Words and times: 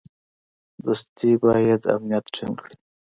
دوستي 0.83 1.31
باید 1.43 1.81
امنیت 1.95 2.25
ټینګ 2.33 2.55
کړي. 2.63 2.75